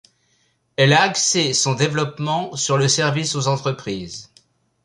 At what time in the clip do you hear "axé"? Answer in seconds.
1.03-1.53